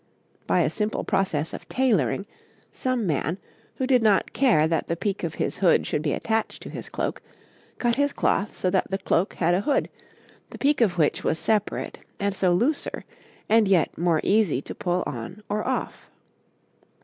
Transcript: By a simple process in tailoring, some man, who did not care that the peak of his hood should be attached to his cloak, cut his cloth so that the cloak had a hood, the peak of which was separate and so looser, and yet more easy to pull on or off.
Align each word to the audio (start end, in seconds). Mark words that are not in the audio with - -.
By 0.47 0.61
a 0.61 0.69
simple 0.71 1.03
process 1.03 1.53
in 1.53 1.59
tailoring, 1.69 2.25
some 2.71 3.05
man, 3.05 3.37
who 3.75 3.85
did 3.85 4.01
not 4.01 4.33
care 4.33 4.67
that 4.67 4.87
the 4.87 4.95
peak 4.95 5.23
of 5.23 5.35
his 5.35 5.57
hood 5.57 5.85
should 5.85 6.01
be 6.01 6.13
attached 6.13 6.63
to 6.63 6.71
his 6.71 6.89
cloak, 6.89 7.21
cut 7.77 7.97
his 7.97 8.11
cloth 8.11 8.57
so 8.57 8.71
that 8.71 8.89
the 8.89 8.97
cloak 8.97 9.35
had 9.35 9.53
a 9.53 9.61
hood, 9.61 9.91
the 10.49 10.57
peak 10.57 10.81
of 10.81 10.97
which 10.97 11.23
was 11.23 11.37
separate 11.37 11.99
and 12.19 12.35
so 12.35 12.51
looser, 12.51 13.05
and 13.47 13.67
yet 13.67 13.95
more 13.95 14.21
easy 14.23 14.59
to 14.63 14.73
pull 14.73 15.03
on 15.05 15.43
or 15.49 15.63
off. 15.67 16.09